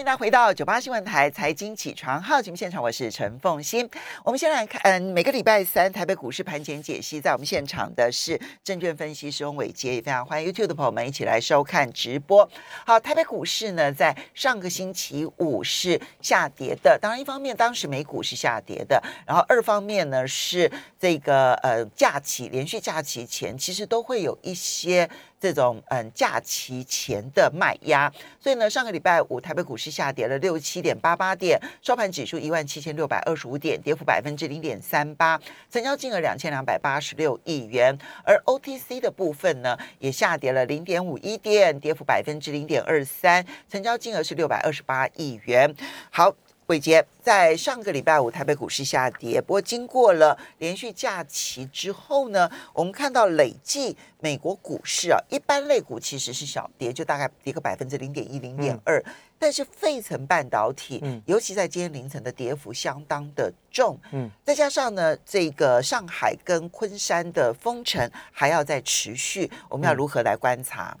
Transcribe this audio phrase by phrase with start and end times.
[0.00, 3.86] 迎大家回到九八新闻台财经起床号节目现场，我是陈凤欣。
[4.24, 12.48] 我们先来看，嗯，每个礼拜三台北股市盘前解析，在我们现场的是证券分析师翁伟杰，也非常欢迎 YouTube 的朋友们一起来收看直播。
[12.86, 25.10] 好，台北股市呢，在上个星期五是下跌的，当然一方面当时美股是下跌的，然后二方面呢是这个呃假期连续假期前，其实都会有一些。
[25.40, 35.40] 这种嗯假期前的卖压，所以呢，上个礼拜五台北股市下跌了六七点八八点，收盘指数一万七千六百二十五点，跌幅百分之零点三八，
[35.70, 37.98] 成交金额两千两百八十六亿元。
[38.22, 45.74] 而 OTC 的部分呢，也下跌了零点五一点，跌幅百分之零点二三，成交金额是六百二十八亿元。
[46.10, 46.34] 好。
[46.70, 59.02] 伟杰在上个礼拜五台北股市下跌，不过经过了连续假期之后呢，我们看到累计美国股市啊，一般类股其实是小跌，就大概跌个百分之零点一、零点二，
[59.36, 61.20] 但是费城半导体，嗯。
[61.26, 70.96] 尤其在今天凌晨的跌幅相当的重，嗯，再加上呢，这个上海跟昆山的封城还要再持续，我们要如何来观察？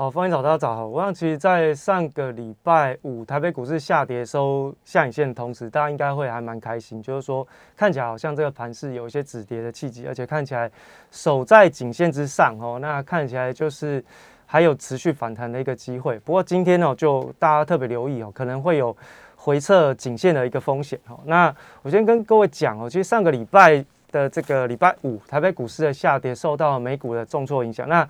[0.00, 0.86] 好，欢迎早大家早好。
[0.86, 10.72] 我想，其实，在上个礼拜五台北股市下跌收下影线的同时，大家应该会还蛮开心，就是说看起来好像这个盘是有一些止跌的契机，而且看起来
[11.10, 12.78] 守在颈线之上哦。
[12.80, 14.02] 那看起来就是
[14.46, 16.18] 还有持续反弹的一个机会。
[16.20, 18.96] 不过今天呢，就大家特别留意哦，可能会有
[19.36, 21.20] 回撤颈线的一个风险哦。
[21.26, 28.08] 那我先跟各位讲哦，其实上个礼拜的这个礼拜五台北股市的下跌受到美股的重挫影响，那。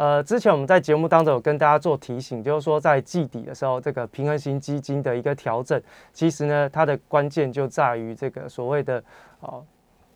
[0.00, 5.78] 呃，之前我们在节目当中有跟大家做提醒，就是说在季底的时候，这个平衡型基金的一个调整，
[6.14, 9.04] 其实呢，它的关键就在于这个所谓的
[9.40, 9.62] 哦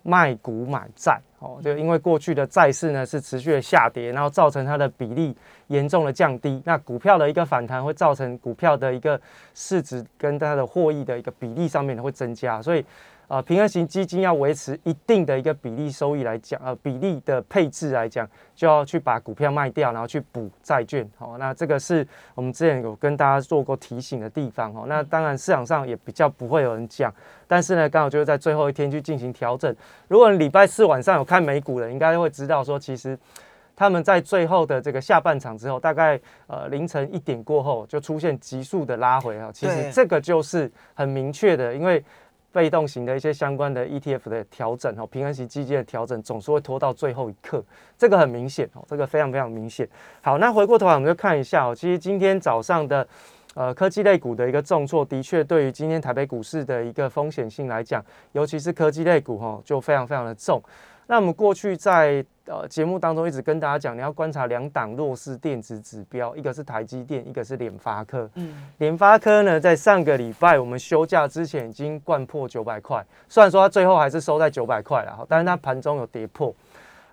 [0.03, 9.21] 卖股买债哦，就因为过去的债市呢是持续的下跌，然后造成它的比例严重的降低，那股票的一个反弹会造成股票的一个
[9.53, 12.83] 市值跟它的获益的一个比例上面会增加，所以。
[13.27, 21.09] 啊，平衡型基金要维持一定的一个比例收益来讲，呃，比例的配置来讲，就要去把股票卖掉，然后去补债券。
[21.17, 24.71] 好，那这个是我们之前有跟大家做过提醒的地方。
[24.75, 27.13] 哦，那当然市场上也比较不会有人讲，
[27.49, 29.75] 但是呢，刚好就是在最后一天去进行调整。
[30.07, 33.19] 如果礼拜四晚上有看美股的，应该会知道说，其实
[33.75, 39.51] 他们在最后的这个下半场之后，大概呃凌晨一点过后就出现急速的拉回啊。
[39.51, 42.05] 其实这个就是很明确的，因为。
[42.55, 47.63] 被动型的一些相关的 ETF 的调整哦，平衡型基金的调整总是会拖到最后一刻，
[47.99, 49.89] 这个很明显哦，这个非常非常明显。
[50.23, 53.07] 好，那回过头来我们就看一下哦，其实今天早上的
[53.55, 60.63] 呃科技类股的一个重挫，的确对于今天台北股市的一个风险性来讲，尤其是科技类股哈，就非常非常的重。
[61.09, 68.29] 那我们过去在呃节目当中一直跟大家讲，你要观察两档弱势电子指标，一个是台积电，一个是联发科。
[68.35, 76.55] 嗯，联发科呢，在上个礼拜我们休假之前已经灌破九百块，虽然说它最后还是收在九百块了，但是它盘中有跌破。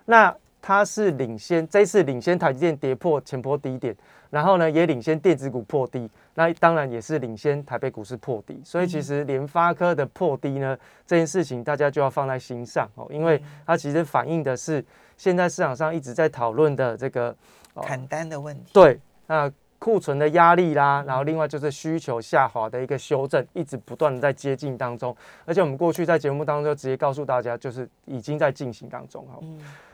[0.04, 3.96] 那它是领先，这次领先台积电跌破前波低点，
[4.30, 6.08] 然后呢也领先电子股破低。
[6.34, 14.82] 那当然也是领先台北股市破低，所以其实联发科的破低呢，这件事情大家就要放在心上哦，因为它其实反映的是
[15.16, 17.34] 现在市场上一直在讨论的这个
[17.82, 18.70] 砍单的问题。
[18.72, 29.40] 对，那库存的压力啦，然后另外就是需求下滑的一个修正，一直不断的在接近当中，而且我们过去在节目当中就直接告诉大家，就是已经在进行当中哈。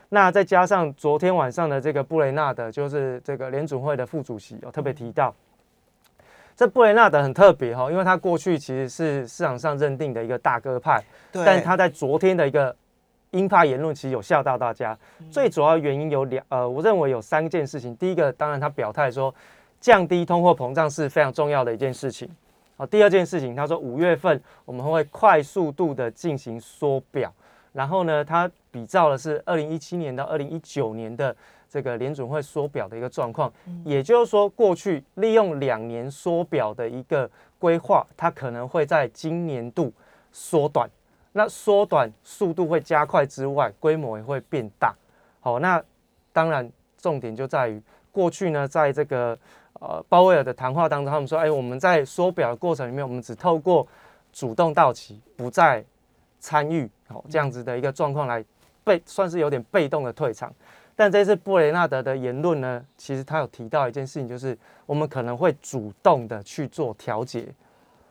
[0.09, 5.33] 那再加上昨天晚上的这个布雷纳德，就是这个联准会的副主席，有特别提到。
[6.55, 12.75] 这布雷纳德很特别哈，因为他过去其实是市场上认定的一个大哥派，但他在昨天的一个
[13.31, 14.97] 鹰派言论其实有吓到大家。
[15.31, 17.95] 最主要原因有两，呃，我认为有三件事情。
[17.95, 19.33] 第一个，当然他表态说
[19.79, 22.29] 降低通货膨胀是非常重要的一件事情。
[22.77, 27.33] 好，第二件事情，他说五月份我们会快速度的进行缩表，
[27.73, 31.35] 然后呢，他比照的是二零一七年到二零一九年的。
[31.71, 33.53] 这个联准会缩表的一个状况，
[33.85, 37.29] 也就是说，过去利用两年缩表的一个
[37.59, 39.93] 规划，它可能会在今年度
[40.31, 40.89] 缩短。
[41.31, 44.95] 那缩短速度会加快之外，规模也会变大。
[45.39, 45.81] 好，那
[46.33, 47.81] 当然重点就在于
[48.11, 49.37] 过去呢，在这个
[49.73, 53.87] 呃鲍威尔的谈话当中，他们说，哎，我们在缩表的过程里面，我们只透过
[54.33, 55.83] 主动到期，不再
[56.39, 58.43] 参与，好这样子的一个状况来
[58.83, 60.53] 被算是有点被动的退场。
[60.95, 67.47] 但这次布雷纳德的言论呢，其实他有提到一件事情，就是我们可能会主动的去做调节，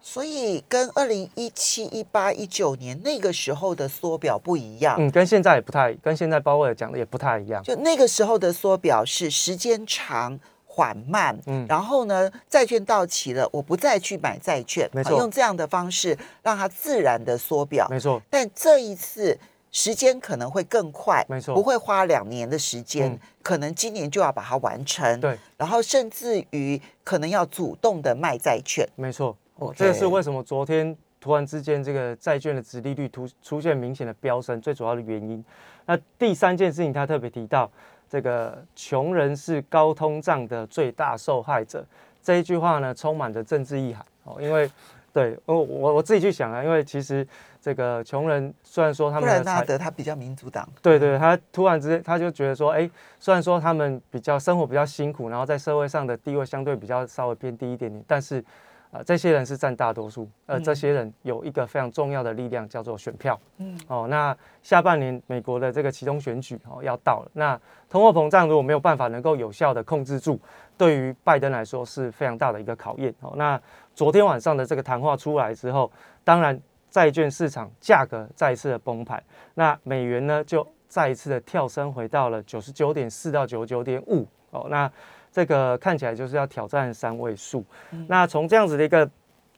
[0.01, 7.63] 所以跟二零一七、一八、一九年那个时候的缩表不一样，嗯，跟现在也不太，跟现在鲍威尔讲的也不太一样。
[7.63, 10.39] 就那个时候的缩表是时间长。
[10.71, 18.23] 缓慢，嗯，然后呢，债券到期了，我不再去买债券，没错，用这样的方式让它自然的缩表，没错。
[18.31, 19.37] 但这一次
[19.73, 25.37] 时间可能会更快，没错，不会花两年的时间，可能今年就要把它完成，对。
[25.57, 29.37] 然后甚至于可能要主动的卖债券，没错。
[29.75, 35.45] 这个是为什么昨天突然之间这个债券的值利率突出现明显的飙升，最主要的原因。
[35.87, 37.71] 那第三件事情，他特别提到。
[38.11, 41.85] 这个穷人是高通胀的最大受害者，
[42.23, 44.39] 这一句话呢，充满着政治意涵哦。
[44.41, 44.67] 因为，
[45.13, 47.29] 对，我我我自己去想啊，因为其实
[47.61, 52.91] 这个穷人虽然说他们，纳德他比较民主党，对对，他突然之间他就觉得说，哎，
[53.21, 58.43] 虽然说他们比较生活比较辛苦，然后在社会上的地位相对比较稍微偏低一点点，但是。
[58.91, 63.39] 啊，这些人是占大多数，而这些人有一个非常重要的力量，叫做选票。
[63.59, 70.41] 嗯，哦，那下半年美国的这个其中选举哦要到了，那通货膨胀如果没有办法能够有效的控制住，
[70.79, 73.15] 对于拜登来说是非常大的一个考验。
[73.21, 73.61] 哦，那
[73.95, 75.93] 昨天晚上的这个谈话出来之后，
[76.25, 76.59] 当然
[76.89, 79.23] 债券市场价格再一次的崩盘，
[79.55, 84.27] 那美元呢就再一次的跳升回到了九十九点四到九十九点五。
[84.51, 84.91] 哦，那。
[85.31, 87.65] 这个看起来就是要挑战三位数。
[88.07, 89.09] 那从这样子的一个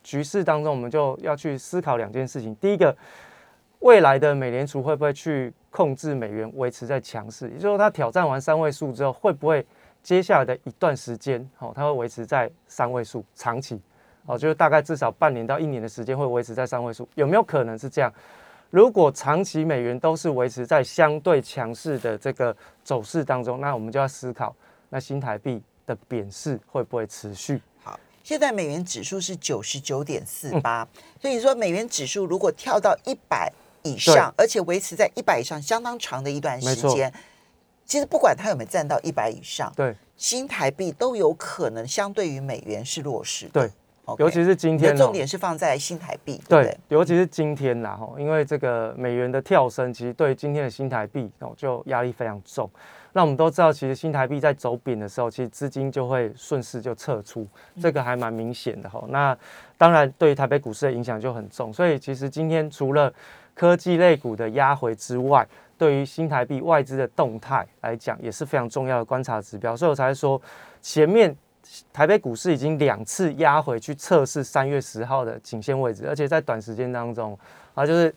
[0.03, 2.55] 局势当中，我们就要去思考两件事情。
[2.57, 2.97] 第一个，
[3.81, 7.49] 未来的美联储会不会去控制美元维持在强势？
[7.49, 9.65] 也就是说，它挑战完三位数之后，会不会
[10.03, 13.81] 接下来的一段时间，哦，它会维持在三位数，长期，
[14.27, 18.13] 哦，就是大概至少半年到一年的时间会维持在三位数，有没有可能是这样？
[18.71, 24.55] 如果长期美元都是维持在相对强势的这个走势当中，那我们就要思考。
[24.91, 27.63] 那新台币的贬势会不会持续？
[27.83, 30.87] 好，现在美元指数是九十九点四八，
[31.21, 33.51] 所以说美元指数如果跳到一百
[33.83, 37.11] 以上，而且维持在一百以上相当长的一段时间，
[37.87, 43.47] 其实不管它有没有站到一百以上，对新台币都有可能相对于美元是弱势。
[43.53, 43.71] 对，
[44.19, 46.39] 尤其是今天，重点是放在新台币。
[46.49, 52.69] 对，尤其是今天啦，吼，因为这个美元的跳升，其实对今天的新台币哦就压力非常重。
[53.13, 57.47] 那我们都知道，其实新台币在走贬的时候，其实资金就会顺势就撤出，
[57.81, 59.05] 这个还蛮明显的哈。
[59.09, 59.37] 那
[59.77, 61.73] 当然，对于台北股市的影响就很重。
[61.73, 63.13] 所以，其实今天除了
[63.55, 65.47] 科技类股的压回之外，
[65.77, 69.77] 对于新台币外资的动态来讲，也是非常重要的观察指标。
[69.77, 70.41] 所以我才说，
[70.81, 71.37] 前面
[71.93, 77.37] 台北股市已经两次压回去测试三月十号的颈线位置，而且在短时间当中
[77.75, 78.15] 啊，就是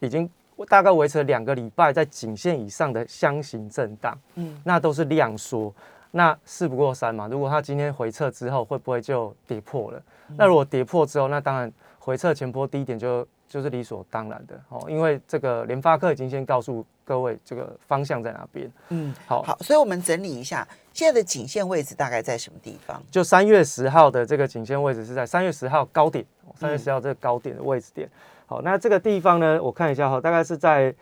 [0.00, 0.28] 已经。
[0.68, 5.74] 大概维持了两个礼拜，在颈线以上的箱型震荡，嗯，那都是量缩，
[6.10, 7.26] 那事不过三嘛。
[7.26, 10.02] 如果它今天回撤之后，会不会就跌破了？
[10.36, 18.70] 那如果跌破之后，那当然回撤前波低点就就是理所当然的哦，因为这个联发科已经先告诉各位这个方向在哪边。
[18.88, 23.02] 嗯，好，好，所以我们整理一下，现在的颈线位置大概在什么地方？
[23.10, 26.24] 就三月十号的这个颈线位置是在三月十号高点，
[26.56, 28.08] 三月十号这个高点的位置点。
[28.46, 29.62] 好，那这个地方呢？
[29.62, 30.94] 我看一下哈，大概是在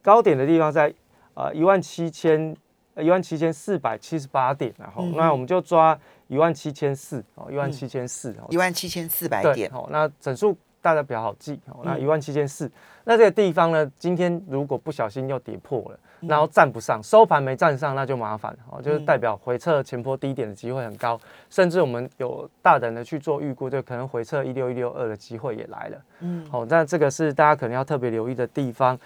[0.00, 0.92] 高点的地方，在
[1.34, 2.56] 呃一万七千
[2.96, 9.70] 一万七千四百七十八点，然后那我们就抓一万七千四哦，一万七千四，一万七千四百点。
[9.70, 12.70] 好，那整数大家比较好记，那一万七千四，
[13.04, 15.98] 那这个地方呢，今天如果不小心又跌破了。
[16.28, 21.20] 然后站不上，收盘没站上，那就麻烦哦，就是代表回撤前坡低点的机会很高，
[21.50, 25.98] 甚至我们有大胆的去做预估，就可能回撤一六一六二的机会也来了。
[26.20, 28.96] 嗯，好，那这个是大家可能要特别留意的地方。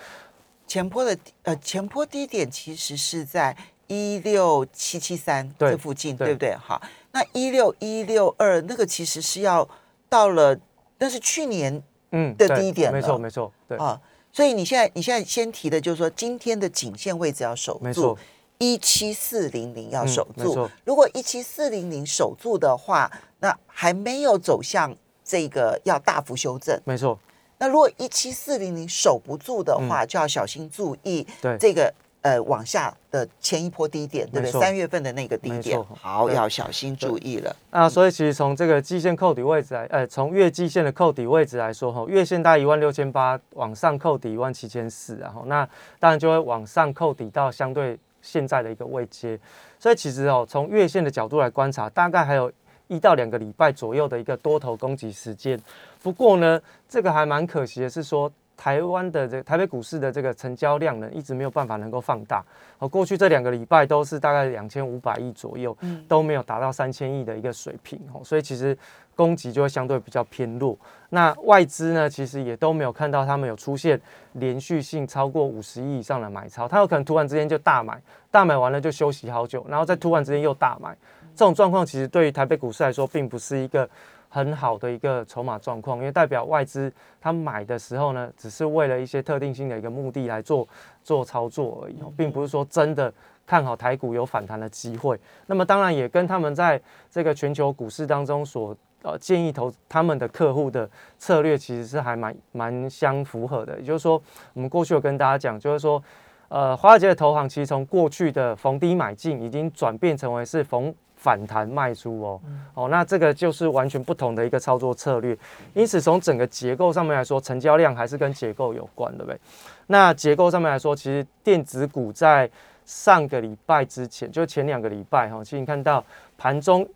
[0.66, 6.54] 前坡的呃前坡低点其实是在一六七七三这附近，对不对？
[6.56, 9.66] 好，那一六一六二那个其实是要
[10.10, 10.54] 到了，
[10.98, 14.00] 那是去年嗯的低点没错没错，对啊。
[14.32, 18.16] 所以你现在你现在先提的就是说，今天的颈线位置要守住，
[18.58, 20.68] 一七四零零要守住。
[20.84, 23.10] 如果一七四零零守住的话，
[23.40, 26.78] 那还没有走向这个要大幅修正。
[26.84, 27.18] 没错。
[27.58, 31.26] 那如果一七四零零守不住的话，就要小心注意
[31.58, 31.92] 这个。
[32.26, 34.60] 呃，往下的前一波低点，对不对？
[34.60, 37.54] 三月份的那个低点，好，要小心注意了。
[37.70, 45.64] 啊，所以其实从这个季线扣底位置来，呃，从月季线的扣底位置来说，哈，月线大概一万六千八，往上扣底一万七千四，然后那
[46.00, 49.38] 当然就会往上扣底到相对现在的一个位阶。
[49.78, 52.50] 所以其实哦，从月线的角度来观察，大概还有
[52.88, 55.56] 一到两个礼拜左右的一个多头攻击时间。
[56.02, 58.32] 不过呢，这个还蛮可惜的是说。
[58.56, 62.42] 台湾的这台北股市的这个成交量呢，一直没有办法能够放大。
[62.78, 68.00] 哦，过去这两个礼拜都是大概两千五百亿左右，嗯，都没有达到三千亿的一个水平。
[68.12, 68.76] 哦，所以其实
[69.14, 70.76] 供给就会相对比较偏弱。
[71.10, 74.00] 那外资呢，其实也都没有看到他们有出现
[74.32, 76.66] 连续性超过五十亿以上的买超。
[76.66, 80.96] 他有可能突然之间就大买，大买完了就休息好久，然后再突然之间又大买。
[81.34, 83.88] 这种状况其实对于台北股市来说，并不是一个
[84.36, 90.68] 很好的一个筹码状况，因为代表外资他买的时候呢，只是为了一些特定性的一个目的来做
[91.02, 93.10] 做操作而已，并不是说真的
[93.46, 95.18] 看好台股有反弹的机会。
[95.46, 96.78] 那么当然也跟他们在
[97.10, 100.86] 这个全球股市当中所呃建议投他们的客户的
[101.18, 103.78] 策略，其实是还蛮蛮相符合的。
[103.78, 106.02] 也就是说，我们过去有跟大家讲，就是说。
[106.48, 112.40] 呃，华尔街的投行其实从过去的逢低买进，已经转变成为是逢反弹卖出哦。
[112.74, 115.36] 哦，那这个就是完全不同的一个操作策略。
[115.74, 119.40] 因此，从整个结构上面来说，成交量还是跟结构有关，对不对？
[119.88, 122.48] 那结构上面来说，其实电子股在
[122.84, 126.04] 上个礼拜之前，就前两个礼拜哈，其实你看到
[126.38, 126.88] 盘中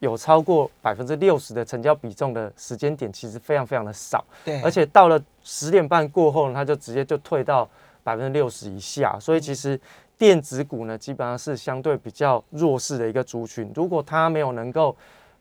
[0.00, 4.24] 有超过百分之六十的成交比重的时间点，其实非常非常的少。
[4.44, 7.68] 对，而且到了十点半过后呢，它就直接就退到。
[8.04, 9.78] 百分之六十以下，所以其实
[10.18, 13.70] 电子股呢，基本上是相对比较弱势的一个族群。
[13.74, 14.94] 如果它没有能够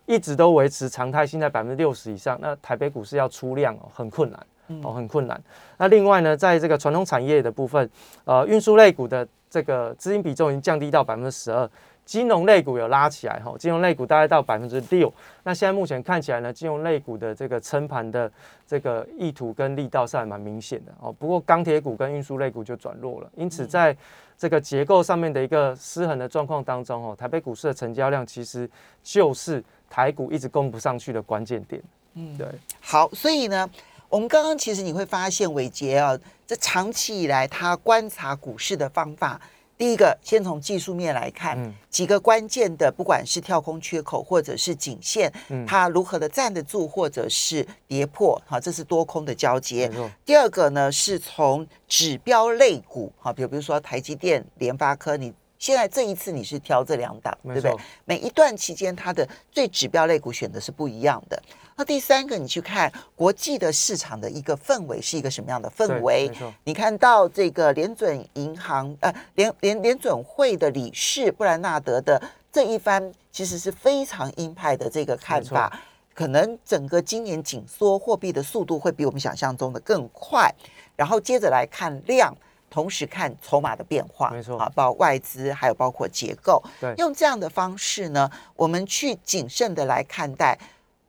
[0.06, 4.48] 一直都维持常态性在百分之六十以上，那台北股市要出量哦，很困难
[4.84, 5.42] 哦，很困难。
[5.78, 7.90] 那另外呢，在这个传统产业的部分，
[8.26, 11.68] 呃，运输类股的这个资金比重已经降低到百分之十二。
[12.08, 15.14] 金融类股有拉起来哈，金融类股大概到百分之六。
[15.44, 18.32] 那现在目前看起来呢，金融类股的这个撑盘的
[18.66, 21.12] 这个意图跟力道是还蛮明显的哦。
[21.12, 23.96] 不过钢铁股跟运输类股就转弱了，因此在
[24.38, 28.70] 这个结构上面的一个失衡的状况当中哦，台北股市的成交量其实
[29.04, 31.84] 就是台股一直攻不上去的关键点。
[32.14, 32.48] 嗯，对。
[32.80, 33.70] 好，所以呢，
[34.08, 39.42] 我们刚刚其实你会发现伟杰啊，这长期以来他观察股市的方法。
[39.78, 45.32] 第一个，先从技术面来看，几个关键的，不管是跳空缺口或者是颈线，
[45.68, 49.92] 它如何的站得住，或者是跌破，哈，这是多空的交接。
[50.26, 55.34] 第二个呢，是从指标类股，哈，比如比如说台积电、联发科，你。
[55.60, 57.76] 现在这一次你是挑这两档，对不对？
[58.06, 61.42] 每一段期间它的最指标类股选的是不一样的。
[61.76, 66.32] 那第三个，你去看国际的市场的一个氛围是一个什么样的氛围？
[66.64, 72.22] 你看到这个联准银行呃联联联准会的理事布兰纳德的
[72.52, 75.80] 这一番，其实是非常鹰派的这个看法，
[76.14, 80.54] 可能整个今年紧缩货币的速度会比我们想象中的更快。
[80.96, 82.36] 然后接着来看量。
[82.70, 90.58] 同时看筹码的变化，没错啊，包括外资，还有包括结构，对，用这样的方式呢，我们去谨慎的来看待，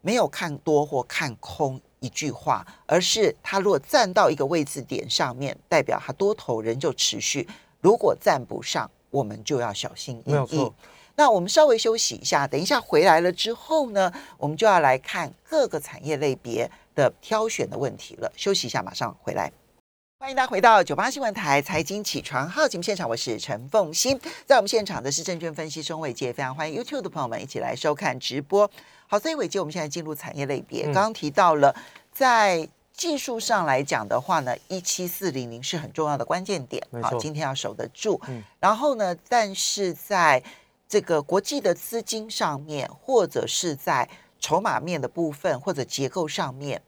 [0.00, 7.44] 没有看多或看空一句话，而是它如果站到一个位置点上面，代表它多头仍旧持续；
[7.80, 10.72] 如果站不上，我们就要小心翼翼。
[11.16, 18.30] 那我们稍微休息一下，等一下回来了之后呢，我们就要来看各个产业类别的挑选的问题了。
[18.36, 19.50] 休息一下，马上回来。
[20.20, 28.68] 欢迎大家回到九八新闻台财经起床号节目现场，我是陈凤欣，在我们现场的是证券分析师伟杰，非常欢迎 YouTube 的朋友们一起来收看直播。
[29.06, 31.72] 好，所以伟杰，我们现在进入产业类别，刚刚提到了
[32.12, 38.20] 在技术上来讲的话呢，一七四零零是很重要的关键点，好，今天要守得住。
[38.58, 40.42] 然后呢，但是在
[40.88, 44.08] 这个国际的资金上面，或者是在
[44.40, 46.82] 筹码面的部分，或者结构上面。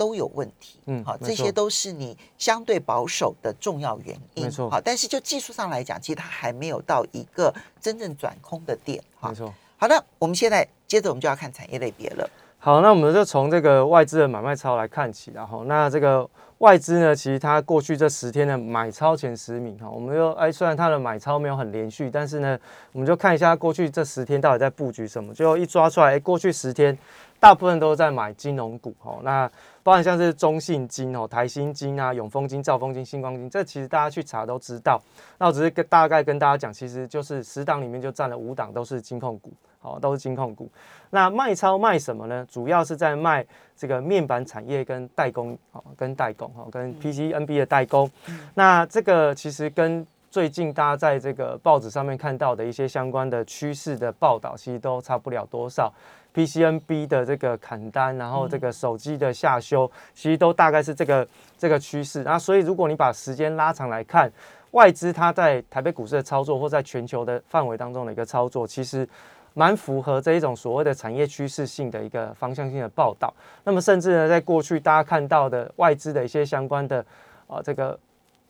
[0.00, 4.70] 都有问题，嗯，好，这些都是你相对保守的重要原因，没错。
[4.70, 7.52] 好，但是就技术上来讲，其实它还没有到一个
[7.82, 9.52] 真正转空的点，哈没错。
[9.76, 12.26] 好的，我们现在接着我们就要看产业类别了。
[12.58, 16.26] 好，那我们就从这个外资的买卖超来看起，然后那这个
[16.58, 22.58] 外资呢，其实它过去这十天的买超前十名哈，我们就哎，虽然它的买超没有很连续，但是呢，
[22.92, 26.96] 我们就看一下过去这十天到底在布局什么，就一抓出来，哎，过去十天
[27.40, 29.50] 大部分都在买金融股，哦，那。
[29.82, 35.00] 包含像是中信金哦、台新金啊、永丰金、兆丰金、星光金，这其实大家去查都知道。
[35.38, 40.70] 那我只是跟大概跟大家讲，其实就是十档里面就占了五档都是金控股，好，都是金控股。
[41.08, 42.46] 那卖超卖什么呢？
[42.48, 43.44] 主要是在卖
[43.74, 48.08] 这个面板产业跟代工，哦，跟代工，哦，跟 PCNB 的代工。
[48.52, 55.90] 那这个其实跟最近大家在这个报纸上面看到的一些相关的趋势的报道，其实都差不了多少。
[56.34, 61.26] PCNB 的这个砍单，然后这个手机的下修，其实都大概是这个
[61.58, 62.22] 这个趋势。
[62.22, 64.30] 那所以如果你把时间拉长来看，
[64.72, 69.08] 外资它在台北股市的操作，或在全球的范围当中的一个操作，其实
[69.54, 73.34] 蛮符合这一种所谓的产业趋势性的一个方向性的报道。
[73.64, 77.04] 那么甚至呢，在过去大家看到的外资的一些相关的
[77.46, 77.98] 啊这个。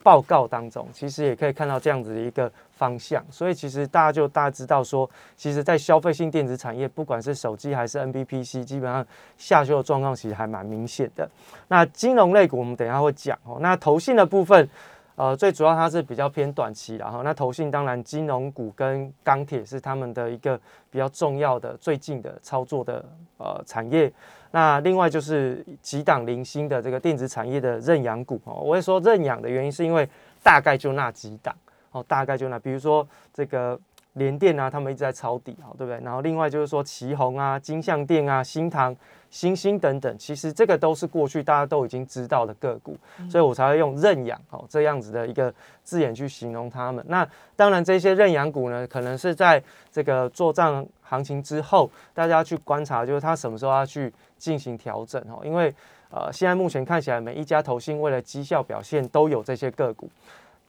[0.03, 11.29] 报告当中，其实也可以看到这样子的一个方向，所以其实大家就大家知道说，其实，在消费性电子产业，不管是手机还是 NBPC，基本上下修的状况其实还蛮明显的。
[11.69, 13.59] 那金融类股，我们等一下会讲哦。
[13.61, 14.69] 那投信的部分，
[15.17, 20.59] 呃，最主要它是比较偏短期，然后那投信当然金融股跟钢铁是他们的一个
[20.91, 23.05] 比较重要的最近的操作的
[23.39, 24.13] 呃产业。
[24.51, 30.09] 那另外就是几档零星的这个电子产业的认养股哦，我会说认养的原因是因为
[30.43, 31.55] 大概就那几档
[31.93, 33.79] 哦，大概就那，比如说这个。
[34.15, 36.01] 联电啊，他们一直在抄底，好，对不对？
[36.05, 38.95] 然后另外就是说，旗宏啊、金相电啊、新唐、
[39.31, 42.97] 星星等等，其实这个都是过去大家都已经知道的个股，
[43.31, 47.05] 所以我才会用认养哦这样子的一个字眼去形容他们。
[47.09, 49.63] 那当然，这些认养股呢，可能是在
[49.93, 55.41] 这个做账行情之后，大家去观察，就是它什么时候要去进行调整哦。
[55.45, 55.73] 因为
[56.11, 60.11] 呃，现在目前看起来，每一家投信为了绩效表现都有这些个股。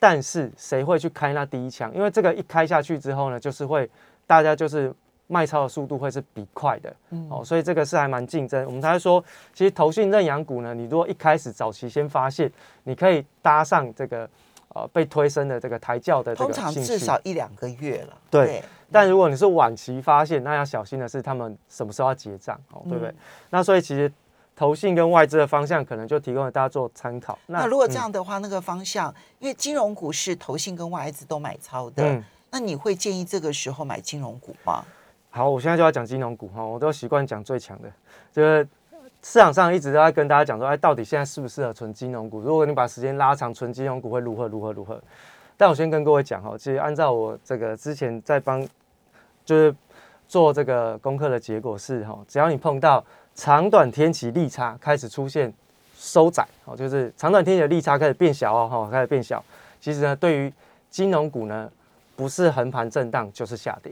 [0.04, 1.94] 但是谁会去开那第一枪？
[1.94, 3.88] 因为这个一开下去之后呢，就是会
[4.26, 4.92] 大家就是
[5.28, 6.92] 卖超的速度会是比快的，
[7.30, 8.66] 哦，所以这个是还蛮竞争。
[8.66, 12.52] 我们才说，其实投信认养股呢，你如果一开始早期先发现，
[12.86, 14.28] 你可以搭上这个
[14.70, 18.18] 呃被推升的这个抬轿的这个，通常至少一两个月了。
[18.32, 23.14] 对，但如果你是晚期发现，那要小心的是他们什么时候要结账，哦，对不对？
[23.52, 24.12] 那所以其实。
[24.62, 27.36] 投信跟外资的方向可能就提供了大家做参考。
[27.48, 34.86] 那如果这样的话，那个方向，因为金融股是投信跟外资都买超的，那你会建议这个时候买金融股吗？
[35.32, 37.92] 好，我现在就要讲金融股哈，我都习惯讲最强的，
[38.32, 38.64] 就是
[39.24, 42.40] 市场上一直都在跟大家讲说，哎，到底现在适不适合存金融股？
[42.42, 45.02] 如果你把时间拉长，存金融股会如何如何如何？
[45.58, 48.62] 但我先跟各位讲哈，其实按照我这个之前在帮
[49.44, 49.76] 就是
[50.28, 53.04] 做这个功课的结果是哈，只要你碰到。
[53.36, 55.52] 长短天期利差开始出现
[55.98, 59.44] 收窄，哦，就是长短天期的利差开始变小哦，哈，开始变小。
[59.80, 60.54] 其实呢，对于
[60.90, 61.70] 金融股呢，
[62.16, 63.92] 不是横盘震荡就是下跌。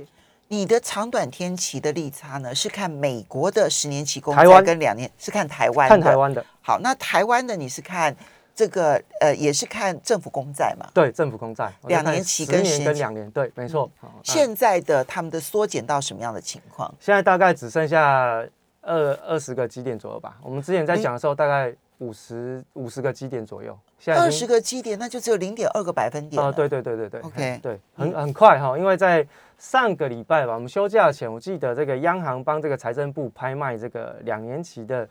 [0.49, 6.43] 你的长短天期的利差呢，是看美国的十年期公债跟两年，是看台湾看台湾的。
[6.61, 8.15] 好，那台湾的你是看
[8.55, 10.87] 这个呃，也是看政府公债嘛？
[10.93, 13.89] 对，政府公债两年期跟十年跟两年，对，没错。
[14.23, 16.93] 现在的他们的缩减到什么样的情况？
[16.99, 18.43] 现在大概只剩下。
[18.81, 20.37] 二二十个基点左右吧。
[20.41, 23.77] 我们之前在讲的时候，大概五十五十个基点左右。
[23.99, 26.41] 现在二十个基点，那就只有零点二个百分点。
[26.41, 27.21] 啊，对对对对对。
[27.21, 28.77] OK，对，很很快哈。
[28.77, 35.05] 因为在上个礼拜吧，我们休假前，我记得这个央行帮这个财政部拍卖这个两年期的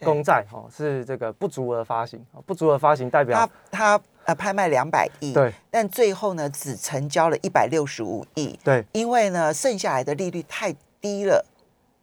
[0.00, 2.22] 公债，哈，是这个不足额发行。
[2.44, 5.50] 不足额发行代表它它呃拍卖两百亿，对。
[5.70, 8.58] 但最后呢，只成交了一百六十五亿。
[8.62, 11.42] 对，因为呢，剩下来的利率太低了。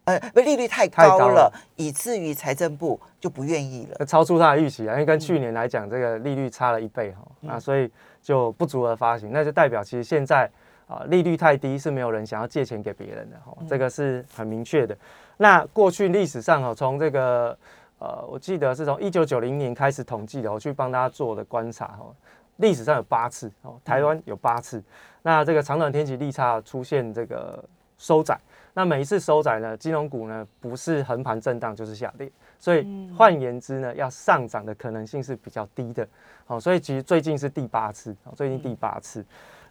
[0.06, 4.94] 呃，不，利率太高了，以至于财政部就不愿意了，超出他的预期啊！
[4.94, 7.89] 因为跟去年来讲，这个利率差了一倍哈，那所以
[8.22, 10.50] 就不足额发行，那就代表其实现在
[10.88, 14.98] 啊利率太低，是没有人想要借钱给别人的哈，这个是很明确的。
[15.38, 17.58] 那过去历史上哈，从这个
[18.00, 22.06] 呃，我记得是从一九九零年开始统计的，我去帮大家做的观察哈，
[22.58, 24.84] 历史上有八次哦，台湾有八次，
[25.22, 27.63] 那这个长短天气利差出现这个
[27.98, 28.38] 收窄。
[28.74, 36.08] 那每一次收窄呢，金融股呢不是横盘震荡就是下跌，所以换言之呢，要上涨的可能性是比较低的。
[36.46, 39.24] 好，所以其实最近是第八次，最近第八次。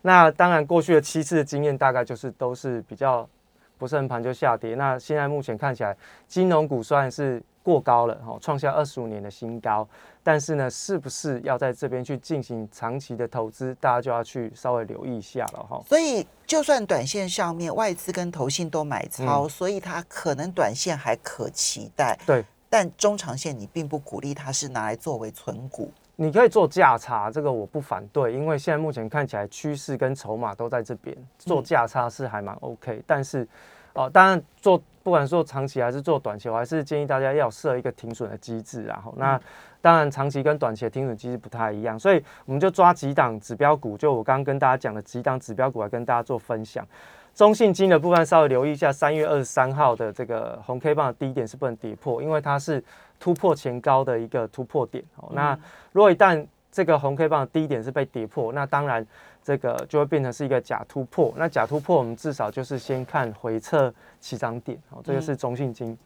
[0.03, 3.29] 那当然过去的七次的经验大概就是都是比较
[3.77, 4.75] 不是横盘就下跌。
[4.75, 9.87] 那现在目前看起来，金融股虽然是过高了，哈，创下二十五年的新高。
[10.25, 15.83] 但是呢，是不是要在这边去进行长期的投资，大家就要去稍微留意一下了哈。
[15.87, 22.16] 所以，就算短线上面外资跟投信都买超，所以它可能短线还可期待。
[22.25, 25.90] 对，但中长线你并不鼓励它是拿来作为存股。
[26.14, 33.03] 你可以做价差，这个我不反对，因为现在目前看起来趋势跟筹码都在这边，做价差是还蛮 OK。
[33.07, 33.48] 但是，
[33.94, 39.41] 哦，当然做不管做长期还是做短期，我还是建议大家要设一个停损的机制，然后那。
[39.83, 46.87] 当然，长期跟短期的停损机制不太一样，所以我们就抓几档指标股，就我刚刚跟大家讲的几档指标股来跟大家做分享。
[47.35, 52.81] 中信金的部分稍微留意一下，三月二十三号的这个红 K 棒的低点是不能跌破，因为它是
[53.19, 55.03] 突破前高的一个突破点。
[55.33, 55.59] 那
[55.91, 59.05] 如果一旦这个红 K 棒的低点是被跌破，那当然
[59.42, 61.33] 这个就会变成是一个假突破。
[61.37, 64.78] 那假突破，我们至少就是先看回撤起涨点。
[64.90, 65.96] 哦，这个是中信金。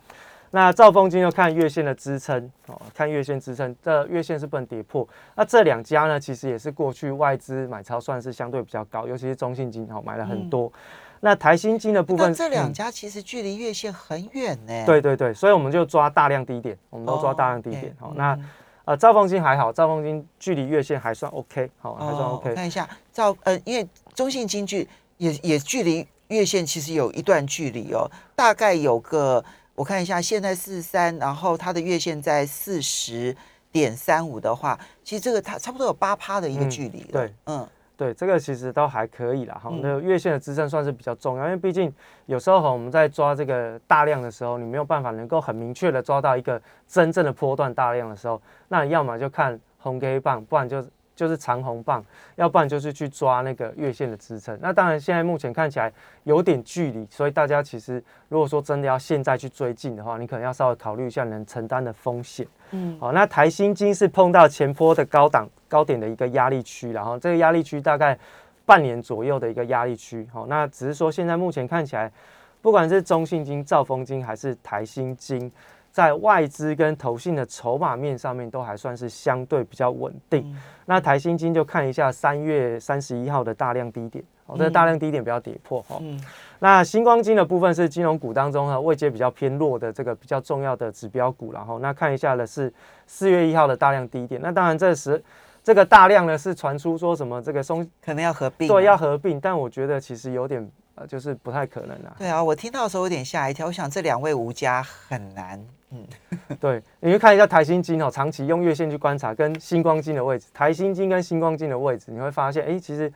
[0.52, 5.06] 那兆丰金又看月线的支撑哦，看月线支撑，这月线是不能跌破。
[5.34, 10.72] 那这两家呢，其实也是过去外资买超算是相对比较高，尤其是中信金哦，买了很多。
[11.20, 14.86] 那台新金的部分，这两家其实距离月线很远呢。
[14.86, 17.94] 对对对，所以我们就抓大量低点，我们都抓大量低点。
[17.98, 18.38] 好，那
[18.86, 22.54] 呃兆丰金还好，兆丰金距离月线还算 OK，好，还算 OK。
[22.54, 29.44] 看一下兆呃，因为中信金距也也距离月线其实有一段距离哦，大概有个。
[29.76, 33.36] 我看一下，现在四十三，然后它的月线在四十
[33.70, 37.12] 点三五的话，其实这个它差不多有八趴的一个嗯距离嗯。
[37.12, 39.80] 对，嗯，对，这个其实都还可以啦，哈嗯。
[39.82, 41.90] 那月线的支撑算是比较重要，因为毕竟
[42.26, 50.84] 有时候哈我们在抓这个大量的时候，你没有办法能够很明确的抓到一个真正的波段大量的时候，那你要么就看红 K 棒，不然就
[51.16, 52.04] 就是长红棒，
[52.36, 54.56] 要不然就是去抓那个月线的支撑。
[54.60, 55.92] 那当然现在目前看起来
[56.24, 62.46] 有点距离，所以大家其实如果说真的要现在去追进的话，你可能要稍微考虑一下能承担的风险。
[62.72, 68.18] 嗯好，那台新金是碰到前坡的高档高点的一个压力区，然后这个压力区大概
[68.64, 70.28] 半年左右的一个压力区。
[70.32, 72.12] 好，那只是说现在目前看起来，
[72.60, 75.50] 不管是中信金、兆丰金还是台新金，
[75.96, 80.42] 在外资跟投信的筹码面上面都还算是相对比较稳定。
[80.44, 80.56] 嗯
[80.88, 85.96] 那台新金就看一下三月三十一号的大量低点，哦，这个大量低点不要跌破哦。
[86.02, 86.22] 嗯
[86.58, 92.70] 那星光金的部分是金融股当中哈位阶比较偏弱的这个比较重要的指标股，然后那看一下的是
[93.06, 94.38] 四月一号的大量低点。
[94.42, 95.20] 那当然这时
[95.64, 98.70] 这个大量呢是传出说什么这个松可能要合并啊。
[98.70, 102.16] 对要合并，但我觉得其实有点呃就是不太可能啊。
[102.18, 105.64] 对啊，我听到的时候有点吓一跳，我想这两位吴家很难。
[105.90, 106.04] 嗯，
[106.60, 113.10] 对，你去看一下台新金哦，长期用月线去观察跟星光金的位置，台新金跟星光金的位置，你会发现，哎，其实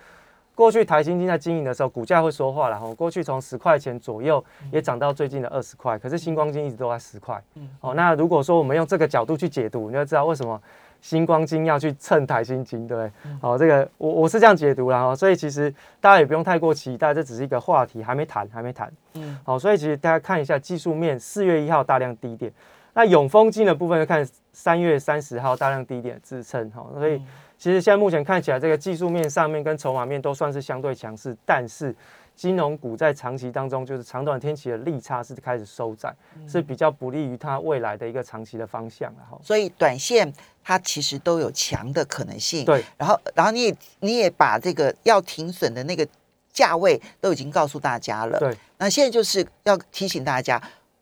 [0.54, 2.94] 过去台新金在经营的时候，股价会说话了哈。
[2.94, 7.42] 过去从十块钱左右也涨到最近的二十块，可是星光金一直都在十块。
[7.54, 10.60] 嗯哦，那如果说我们用这个角度去解读，你就知道为什么
[11.00, 13.12] 星光金要去蹭台新金，对不对？
[13.40, 18.92] 好、这个我我是这样解读啦，哦，所以其实大家也不用太过期待，这只是一个话题，还没谈，还没谈。
[19.14, 22.52] 嗯好、所以其实大家看一下技术面，四月一号大量低点，
[22.94, 27.26] 那永丰金的部分就看三月三十号大量低点支撑，哈、所以嗯
[27.60, 31.94] 其实现在目前看起来，这个技术面上面跟筹码面都算是相对强势，但是
[32.40, 39.38] 金融股在长期当中，就是长短天期的利差是开始收窄，嗯是比较不利于它未来的一个长期的方向了哈。
[39.42, 40.32] 所以短线
[40.64, 42.64] 它其实都有强的可能性。
[42.64, 46.08] 对，然后然后你也你也把这个要停损的那个
[46.50, 48.38] 价位都已经告诉大家了。
[48.38, 50.58] 对，那现在就是要提醒大家，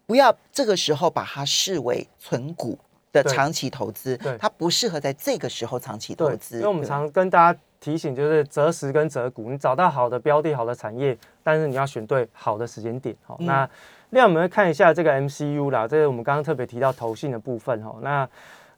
[0.07, 2.77] 不要这个时候把它视为存股
[3.13, 6.57] 的对长期投资对，它不适合在这个时候长期投对，资。
[6.57, 13.15] 因为我们常跟大家提醒，就是择时跟择股，你找到好的标的、好的产业，但是你要选对好的时间点。
[13.25, 13.47] 好、嗯。
[13.47, 13.69] 那
[14.11, 18.29] 另外我们会看一下这个 MCU 啦，这是我们刚刚特别提到投信的部分哈、那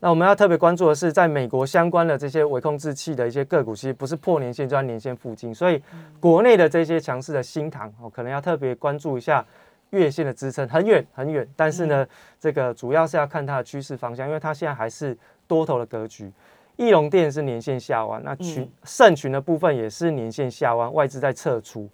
[0.01, 5.83] 那我们要特别关注的是，在美国相关的这些微控制器的一些个股，其实不是破年线就在年线附近，所以
[6.19, 9.45] 国内的这些强势的新塘哦，可能要特别关注一下
[9.91, 12.07] 月线的支撑，很远很远，但是呢，
[12.41, 16.33] 这个主要是要看它的趋势方向，因为它现在还是多头的格局。
[16.81, 21.87] 翼龙店是年线下弯，那群嗯盛群的部分也是年线下弯，外资在撤出。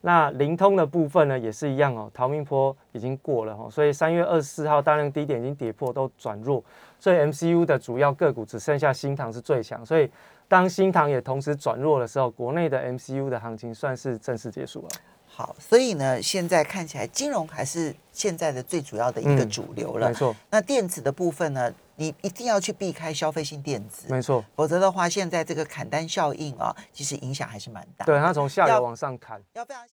[0.00, 6.60] 那灵通的部分呢，也是一样哦，逃命坡已经过了哦，所以三月二十四号大量低点已经跌破，都转弱，
[6.98, 10.10] 所以 MCU 的主要个股只剩下新塘是最强，所以
[10.48, 14.88] 当新塘也同时转弱的时候，国内的 MCU 的行情算是正式结束了。
[15.28, 20.08] 好，所以呢，现在看起来金融还是现在的最主要的一个嗯主流了。
[20.08, 28.04] 没错，那电子的部分呢，你一定要去避开消费性电子，没错，否则的话，现在这个砍单效应啊，其实影响还是蛮大。
[28.04, 29.40] 对，它从下游往上砍。
[29.52, 29.86] 要非常。